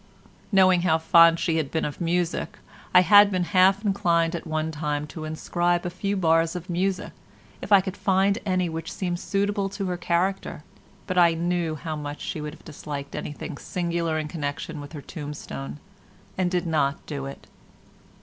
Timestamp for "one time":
4.47-5.05